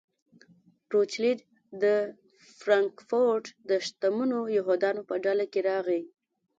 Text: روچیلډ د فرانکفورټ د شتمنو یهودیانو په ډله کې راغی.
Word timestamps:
روچیلډ 0.93 1.39
د 1.83 1.85
فرانکفورټ 2.57 3.45
د 3.69 3.71
شتمنو 3.85 4.39
یهودیانو 4.57 5.01
په 5.09 5.15
ډله 5.25 5.45
کې 5.51 5.59
راغی. 5.69 6.01